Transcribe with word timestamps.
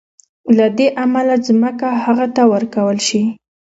له 0.57 0.67
دې 0.77 0.87
امله 1.03 1.35
ځمکه 1.47 1.89
هغه 2.03 2.25
ته 2.35 2.43
ورکول 2.53 2.97
شي. 3.07 3.21